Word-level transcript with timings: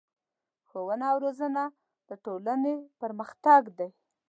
ښوونه 0.67 1.05
او 1.11 1.17
روزنه 1.25 1.63
د 2.09 2.11
ټولنې 2.25 2.75
پرمختګ 3.01 3.61
دی. 3.77 3.89